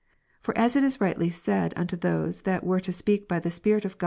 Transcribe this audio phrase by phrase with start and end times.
[0.41, 3.85] For as it is rightly said unto those that were to speak by the Spirit
[3.85, 3.99] of Mat.